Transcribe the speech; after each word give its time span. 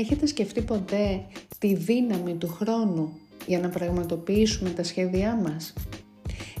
Έχετε 0.00 0.26
σκεφτεί 0.26 0.60
ποτέ 0.60 1.24
τη 1.58 1.74
δύναμη 1.74 2.34
του 2.34 2.48
χρόνου 2.48 3.18
για 3.46 3.58
να 3.58 3.68
πραγματοποιήσουμε 3.68 4.70
τα 4.70 4.82
σχέδιά 4.82 5.34
μας; 5.34 5.72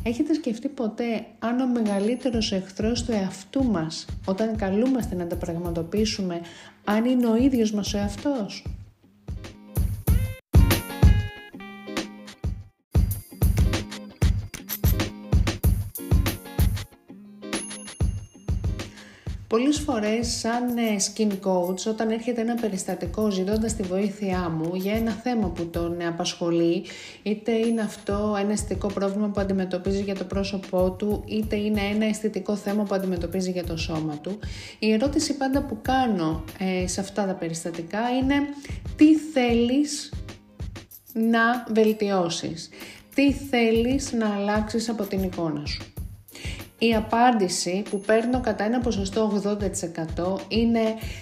Έχετε 0.02 0.34
σκεφτεί 0.34 0.68
ποτέ 0.68 1.26
αν 1.38 1.60
ο 1.60 1.66
μεγαλύτερος 1.66 2.52
εχθρός 2.52 3.04
του 3.04 3.12
εαυτού 3.12 3.64
μας 3.64 4.06
όταν 4.24 4.56
καλούμαστε 4.56 5.14
να 5.14 5.26
τα 5.26 5.36
πραγματοποιήσουμε 5.36 6.40
αν 6.84 7.04
είναι 7.04 7.26
ο 7.26 7.36
ίδιος 7.36 7.72
μας 7.72 7.94
ο 7.94 7.98
εαυτός; 7.98 8.64
Πολλές 19.50 19.78
φορές 19.78 20.38
σαν 20.38 20.76
ε, 20.76 20.96
skin 20.98 21.30
coach 21.30 21.86
όταν 21.88 22.10
έρχεται 22.10 22.40
ένα 22.40 22.54
περιστατικό 22.54 23.30
ζητώντας 23.30 23.74
τη 23.74 23.82
βοήθειά 23.82 24.48
μου 24.48 24.74
για 24.74 24.94
ένα 24.94 25.10
θέμα 25.10 25.48
που 25.48 25.66
τον 25.66 26.06
απασχολεί 26.06 26.84
είτε 27.22 27.52
είναι 27.52 27.80
αυτό 27.80 28.36
ένα 28.40 28.52
αισθητικό 28.52 28.86
πρόβλημα 28.86 29.28
που 29.28 29.40
αντιμετωπίζει 29.40 30.02
για 30.02 30.14
το 30.14 30.24
πρόσωπό 30.24 30.90
του 30.90 31.24
είτε 31.26 31.56
είναι 31.56 31.80
ένα 31.80 32.04
αισθητικό 32.06 32.56
θέμα 32.56 32.82
που 32.82 32.94
αντιμετωπίζει 32.94 33.50
για 33.50 33.64
το 33.64 33.76
σώμα 33.76 34.16
του 34.16 34.38
η 34.78 34.92
ερώτηση 34.92 35.36
πάντα 35.36 35.62
που 35.62 35.78
κάνω 35.82 36.44
ε, 36.58 36.86
σε 36.86 37.00
αυτά 37.00 37.26
τα 37.26 37.34
περιστατικά 37.34 38.00
είναι 38.10 38.34
τι 38.96 39.16
θέλεις 39.16 40.12
να 41.12 41.64
βελτιώσεις, 41.72 42.68
τι 43.14 43.32
θέλεις 43.32 44.12
να 44.12 44.34
αλλάξεις 44.34 44.88
από 44.88 45.02
την 45.02 45.22
εικόνα 45.22 45.66
σου; 45.66 45.92
Η 46.82 46.94
απάντηση 46.94 47.82
που 47.90 48.00
παίρνω 48.00 48.40
κατά 48.40 48.64
ένα 48.64 48.80
ποσοστό 48.80 49.42
80% 50.16 50.36
είναι 50.48 50.80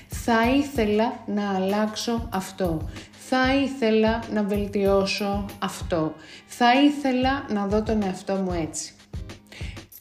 θα 0.08 0.50
ήθελα 0.50 1.22
να 1.26 1.54
αλλάξω 1.54 2.28
αυτό, 2.32 2.88
θα 3.28 3.54
ήθελα 3.54 4.22
να 4.32 4.42
βελτιώσω 4.42 5.44
αυτό, 5.58 6.14
θα 6.46 6.82
ήθελα 6.82 7.46
να 7.52 7.66
δω 7.66 7.82
τον 7.82 8.02
εαυτό 8.02 8.34
μου 8.34 8.52
έτσι. 8.52 8.92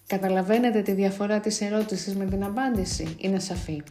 Καταλαβαίνετε 0.07 0.81
τη 0.81 0.91
διαφορά 0.91 1.39
της 1.39 1.61
ερώτησης 1.61 2.15
με 2.15 2.25
την 2.25 2.43
απάντηση, 2.43 3.15
είναι 3.17 3.39
σαφή. 3.39 3.81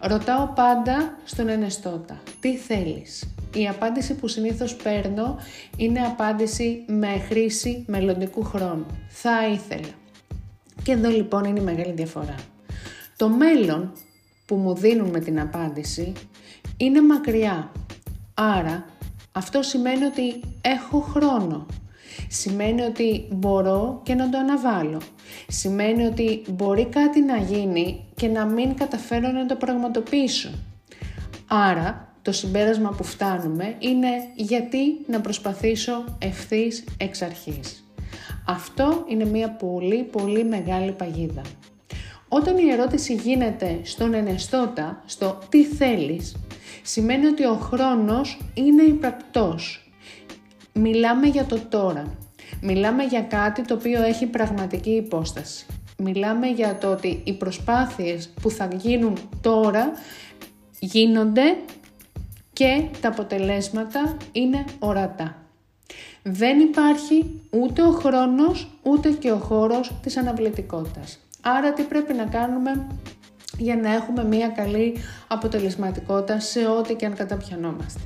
Ρωτάω 0.00 0.46
πάντα 0.46 1.18
στον 1.24 1.48
ενεστώτα, 1.48 2.22
τι 2.40 2.56
θέλεις; 2.56 3.34
Η 3.54 3.68
απάντηση 3.68 4.14
που 4.14 4.28
συνήθως 4.28 4.74
παίρνω 4.74 5.38
είναι 5.76 6.00
απάντηση 6.00 6.84
με 6.86 7.24
χρήση 7.28 7.84
μελλοντικού 7.86 8.44
χρόνου. 8.44 8.86
Θα 9.08 9.48
ήθελα. 9.48 9.88
Και 10.88 10.94
εδώ 10.94 11.08
λοιπόν 11.08 11.44
είναι 11.44 11.60
η 11.60 11.62
μεγάλη 11.62 11.92
διαφορά. 11.92 12.34
Το 13.16 13.28
μέλλον 13.28 13.92
που 14.46 14.54
μου 14.54 14.74
δίνουν 14.74 15.08
με 15.08 15.20
την 15.20 15.40
απάντηση 15.40 16.12
είναι 16.76 17.02
μακριά. 17.02 17.72
Άρα 18.34 18.84
αυτό 19.32 19.62
σημαίνει 19.62 20.04
ότι 20.04 20.40
έχω 20.60 21.00
χρόνο. 21.00 21.66
Σημαίνει 22.28 22.82
ότι 22.82 23.28
μπορώ 23.30 24.00
και 24.02 24.14
να 24.14 24.28
το 24.28 24.38
αναβάλω. 24.38 25.00
Σημαίνει 25.48 26.04
ότι 26.04 26.42
μπορεί 26.50 26.86
κάτι 26.86 27.20
να 27.20 27.36
γίνει 27.36 28.04
και 28.14 28.28
να 28.28 28.44
μην 28.44 28.74
καταφέρω 28.74 29.30
να 29.30 29.46
το 29.46 29.54
πραγματοποιήσω. 29.54 30.50
Άρα 31.46 32.14
το 32.22 32.32
συμπέρασμα 32.32 32.90
που 32.90 33.04
φτάνουμε 33.04 33.76
είναι 33.78 34.08
γιατί 34.34 35.04
να 35.06 35.20
προσπαθήσω 35.20 36.04
ευθύς 36.18 36.84
εξ 36.96 37.22
αρχής. 37.22 37.87
Αυτό 38.50 39.04
είναι 39.08 39.24
μια 39.24 39.50
πολύ 39.50 40.02
πολύ 40.02 40.44
μεγάλη 40.44 40.92
παγίδα. 40.92 41.42
Όταν 42.28 42.56
η 42.56 42.70
ερώτηση 42.70 43.14
γίνεται 43.14 43.80
στον 43.82 44.14
ενεστώτα, 44.14 45.02
στο 45.06 45.38
τι 45.48 45.64
θέλεις, 45.64 46.36
σημαίνει 46.82 47.26
ότι 47.26 47.44
ο 47.44 47.54
χρόνος 47.54 48.40
είναι 48.54 48.82
υπρακτός. 48.82 49.90
Μιλάμε 50.72 51.26
για 51.26 51.44
το 51.44 51.58
τώρα. 51.68 52.18
Μιλάμε 52.60 53.04
για 53.04 53.22
κάτι 53.22 53.62
το 53.62 53.74
οποίο 53.74 54.02
έχει 54.02 54.26
πραγματική 54.26 54.90
υπόσταση. 54.90 55.66
Μιλάμε 55.98 56.46
για 56.46 56.78
το 56.78 56.90
ότι 56.90 57.20
οι 57.24 57.32
προσπάθειες 57.32 58.32
που 58.42 58.50
θα 58.50 58.68
γίνουν 58.74 59.18
τώρα 59.40 59.92
γίνονται 60.78 61.56
και 62.52 62.84
τα 63.00 63.08
αποτελέσματα 63.08 64.16
είναι 64.32 64.64
ορατά. 64.78 65.47
Δεν 66.30 66.60
υπάρχει 66.60 67.40
ούτε 67.50 67.82
ο 67.82 67.90
χρόνος 67.90 68.68
ούτε 68.82 69.10
και 69.10 69.32
ο 69.32 69.36
χώρος 69.36 69.92
της 70.02 70.16
αναβλητικότητας. 70.16 71.18
Άρα 71.42 71.72
τι 71.72 71.82
πρέπει 71.82 72.12
να 72.12 72.24
κάνουμε 72.24 72.86
για 73.58 73.76
να 73.76 73.94
έχουμε 73.94 74.24
μια 74.24 74.48
καλή 74.48 74.96
αποτελεσματικότητα 75.28 76.40
σε 76.40 76.66
ό,τι 76.66 76.94
και 76.94 77.06
αν 77.06 77.14
καταπιανόμαστε. 77.14 78.00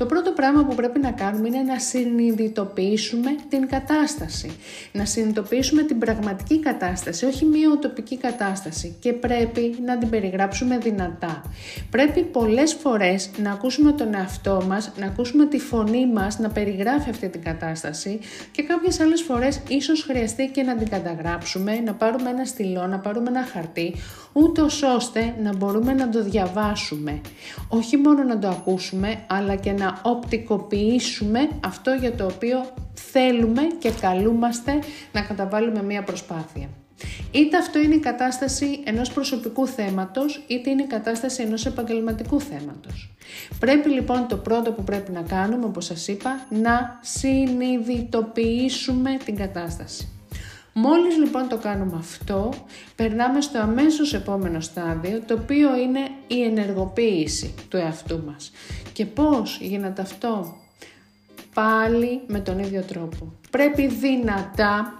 Το 0.00 0.06
πρώτο 0.06 0.30
πράγμα 0.30 0.64
που 0.64 0.74
πρέπει 0.74 0.98
να 0.98 1.10
κάνουμε 1.10 1.48
είναι 1.48 1.62
να 1.62 1.78
συνειδητοποιήσουμε 1.78 3.30
την 3.48 3.68
κατάσταση. 3.68 4.50
Να 4.92 5.04
συνειδητοποιήσουμε 5.04 5.82
την 5.82 5.98
πραγματική 5.98 6.60
κατάσταση, 6.60 7.26
όχι 7.26 7.44
μία 7.44 7.70
οτοπική 7.70 8.16
κατάσταση 8.18 8.96
και 9.00 9.12
πρέπει 9.12 9.76
να 9.84 9.98
την 9.98 10.10
περιγράψουμε 10.10 10.78
δυνατά. 10.78 11.42
Πρέπει 11.90 12.22
πολλές 12.22 12.72
φορές 12.72 13.30
να 13.42 13.52
ακούσουμε 13.52 13.92
τον 13.92 14.14
εαυτό 14.14 14.64
μας, 14.68 14.92
να 14.98 15.06
ακούσουμε 15.06 15.46
τη 15.46 15.58
φωνή 15.58 16.06
μας 16.06 16.38
να 16.38 16.48
περιγράφει 16.48 17.10
αυτή 17.10 17.28
την 17.28 17.42
κατάσταση 17.42 18.18
και 18.50 18.62
κάποιες 18.62 19.00
άλλες 19.00 19.22
φορές 19.22 19.60
ίσως 19.68 20.02
χρειαστεί 20.02 20.50
και 20.52 20.62
να 20.62 20.76
την 20.76 20.88
καταγράψουμε, 20.88 21.80
να 21.84 21.94
πάρουμε 21.94 22.30
ένα 22.30 22.44
στυλό, 22.44 22.86
να 22.86 22.98
πάρουμε 22.98 23.28
ένα 23.28 23.44
χαρτί, 23.44 23.94
ούτως 24.32 24.82
ώστε 24.82 25.34
να 25.42 25.56
μπορούμε 25.56 25.92
να 25.92 26.08
το 26.08 26.22
διαβάσουμε. 26.22 27.20
Όχι 27.68 27.96
μόνο 27.96 28.22
να 28.22 28.38
το 28.38 28.48
ακούσουμε, 28.48 29.24
αλλά 29.26 29.54
και 29.54 29.72
να 29.72 29.89
οπτικοποιήσουμε 30.02 31.48
αυτό 31.64 31.90
για 31.90 32.12
το 32.12 32.24
οποίο 32.24 32.64
θέλουμε 32.94 33.62
και 33.78 33.90
καλούμαστε 34.00 34.78
να 35.12 35.20
καταβάλουμε 35.20 35.82
μία 35.82 36.02
προσπάθεια. 36.02 36.68
Είτε 37.30 37.56
αυτό 37.56 37.80
είναι 37.80 37.94
η 37.94 37.98
κατάσταση 37.98 38.80
ενός 38.84 39.12
προσωπικού 39.12 39.66
θέματος, 39.66 40.44
είτε 40.46 40.70
είναι 40.70 40.82
η 40.82 40.86
κατάσταση 40.86 41.42
ενός 41.42 41.66
επαγγελματικού 41.66 42.40
θέματος. 42.40 43.14
Πρέπει 43.58 43.88
λοιπόν 43.88 44.28
το 44.28 44.36
πρώτο 44.36 44.72
που 44.72 44.84
πρέπει 44.84 45.12
να 45.12 45.22
κάνουμε, 45.22 45.64
όπως 45.64 45.84
σας 45.84 46.08
είπα, 46.08 46.46
να 46.48 46.98
συνειδητοποιήσουμε 47.02 49.16
την 49.24 49.36
κατάσταση. 49.36 50.08
Μόλις 50.82 51.16
λοιπόν 51.16 51.48
το 51.48 51.56
κάνουμε 51.56 51.96
αυτό, 51.98 52.52
περνάμε 52.96 53.40
στο 53.40 53.58
αμέσως 53.58 54.14
επόμενο 54.14 54.60
στάδιο, 54.60 55.22
το 55.26 55.34
οποίο 55.34 55.76
είναι 55.76 56.00
η 56.26 56.42
ενεργοποίηση 56.42 57.54
του 57.68 57.76
εαυτού 57.76 58.22
μας. 58.26 58.52
Και 58.92 59.06
πώς 59.06 59.58
γίνεται 59.60 60.02
αυτό; 60.02 60.54
Πάλι 61.54 62.20
με 62.26 62.38
τον 62.40 62.58
ίδιο 62.58 62.82
τρόπο. 62.82 63.32
Πρέπει 63.50 63.86
δυνατά 63.86 64.98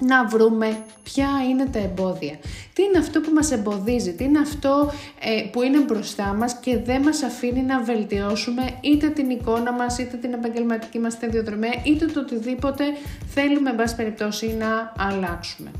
να 0.00 0.26
βρούμε 0.26 0.78
ποια 1.02 1.28
είναι 1.50 1.66
τα 1.66 1.78
εμπόδια. 1.78 2.38
Τι 2.72 2.82
είναι 2.82 2.98
αυτό 2.98 3.20
που 3.20 3.30
μας 3.34 3.50
εμποδίζει, 3.50 4.12
τι 4.12 4.24
είναι 4.24 4.38
αυτό 4.38 4.92
ε, 5.20 5.48
που 5.52 5.62
είναι 5.62 5.78
μπροστά 5.78 6.34
μας 6.34 6.58
και 6.60 6.78
δεν 6.78 7.02
μας 7.02 7.22
αφήνει 7.22 7.62
να 7.62 7.82
βελτιώσουμε 7.82 8.78
είτε 8.80 9.08
την 9.08 9.30
εικόνα 9.30 9.72
μας, 9.72 9.98
είτε 9.98 10.16
την 10.16 10.32
επαγγελματική 10.32 10.98
μας 10.98 11.12
σταδιοδρομία, 11.12 11.74
είτε 11.84 12.06
το 12.06 12.20
οτιδήποτε 12.20 12.84
θέλουμε, 13.28 13.70
εν 13.70 13.76
πάση 13.76 13.96
περιπτώσει, 13.96 14.56
να 14.58 14.92
αλλάξουμε. 14.98 15.70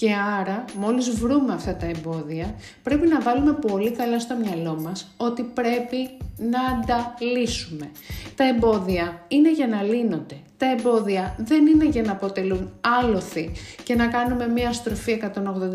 Και 0.00 0.14
άρα, 0.14 0.64
μόλις 0.76 1.10
βρούμε 1.10 1.52
αυτά 1.52 1.76
τα 1.76 1.86
εμπόδια, 1.86 2.54
πρέπει 2.82 3.06
να 3.06 3.20
βάλουμε 3.20 3.52
πολύ 3.52 3.90
καλά 3.90 4.20
στο 4.20 4.36
μυαλό 4.36 4.80
μας 4.80 5.14
ότι 5.16 5.42
πρέπει 5.42 6.10
να 6.36 6.84
τα 6.86 7.14
λύσουμε. 7.18 7.90
Τα 8.34 8.44
εμπόδια 8.44 9.24
είναι 9.28 9.52
για 9.52 9.66
να 9.66 9.82
λύνονται. 9.82 10.36
Τα 10.56 10.66
εμπόδια 10.70 11.36
δεν 11.38 11.66
είναι 11.66 11.84
για 11.84 12.02
να 12.02 12.12
αποτελούν 12.12 12.72
άλοθη 12.80 13.52
και 13.82 13.94
να 13.94 14.06
κάνουμε 14.06 14.48
μία 14.48 14.72
στροφή 14.72 15.22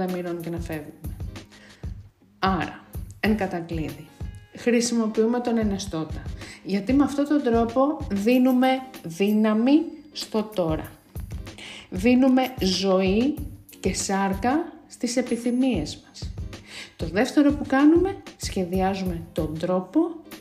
180 0.08 0.12
μοίρων 0.12 0.42
και 0.42 0.50
να 0.50 0.60
φεύγουμε. 0.60 1.16
Άρα, 2.40 2.84
εν 3.20 3.38
κατακλείδη, 3.38 4.08
χρησιμοποιούμε 4.56 5.40
τον 5.40 5.58
ενεστώτα. 5.58 6.22
Γιατί 6.64 6.94
με 6.94 7.04
αυτόν 7.04 7.28
τον 7.28 7.44
τρόπο 7.44 7.98
δίνουμε 8.12 8.68
δύναμη 9.04 9.82
στο 10.12 10.44
τώρα. 10.44 10.92
Δίνουμε 11.90 12.54
ζωή 12.60 13.36
και 13.86 13.94
σάρκα 13.94 14.74
στις 14.88 15.18
επιθυμίες 15.18 16.04
μας. 16.06 16.34
Το 16.96 17.06
δεύτερο 17.08 17.52
που 17.54 17.66
κάνουμε, 17.68 18.18
σχεδιάζουμε 18.38 19.22
τον 19.34 19.60
τρόπο 19.60 20.00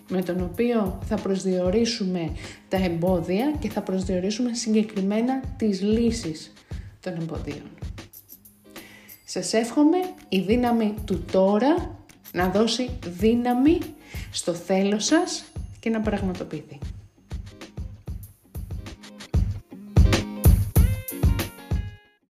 με 0.08 0.23
τον 0.23 0.43
οποίο 0.43 0.99
θα 1.05 1.17
προσδιορίσουμε 1.17 2.32
τα 2.69 2.76
εμπόδια 2.76 3.55
και 3.58 3.70
θα 3.70 3.81
προσδιορίσουμε 3.81 4.55
συγκεκριμένα 4.55 5.41
τις 5.56 5.82
λύσεις 5.82 6.52
των 7.00 7.12
εμποδίων. 7.12 7.70
Σας 9.25 9.52
εύχομαι 9.52 9.99
η 10.29 10.40
δύναμη 10.40 10.94
του 11.05 11.25
τώρα 11.32 11.99
να 12.32 12.49
δώσει 12.49 12.90
δύναμη 13.06 13.79
στο 14.31 14.55
θέλω 14.55 14.99
σας 14.99 15.44
και 15.81 15.90
να 15.90 16.00
πραγματοποιηθεί. 16.00 16.79